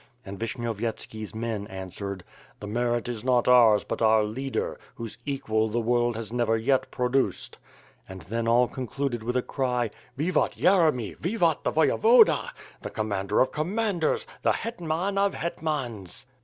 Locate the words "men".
1.35-1.67